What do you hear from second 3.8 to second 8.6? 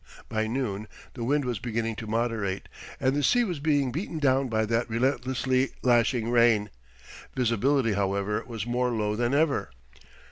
beaten down by that relentlessly lashing rain. Visibility, however,